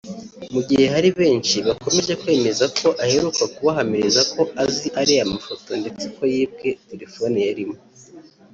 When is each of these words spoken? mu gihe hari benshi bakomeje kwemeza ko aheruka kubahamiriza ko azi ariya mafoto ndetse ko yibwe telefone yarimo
mu 0.53 0.61
gihe 0.67 0.85
hari 0.93 1.09
benshi 1.19 1.55
bakomeje 1.67 2.13
kwemeza 2.21 2.65
ko 2.79 2.87
aheruka 3.05 3.43
kubahamiriza 3.55 4.21
ko 4.33 4.41
azi 4.63 4.87
ariya 5.01 5.31
mafoto 5.33 5.69
ndetse 5.81 6.05
ko 6.15 6.21
yibwe 6.33 6.67
telefone 6.89 7.37
yarimo 7.47 7.77